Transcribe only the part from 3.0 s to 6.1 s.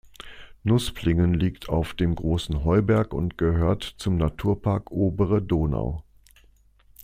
und gehört zum Naturpark Obere Donau.